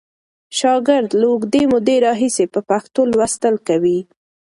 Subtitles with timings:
[0.59, 3.99] شاګرد له اوږدې مودې راهیسې په پښتو لوستل کوي.